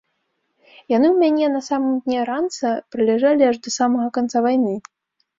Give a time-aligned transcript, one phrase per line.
[0.91, 4.73] Яны ў мяне, на самым дне ранца, праляжалі аж да самага канца вайны.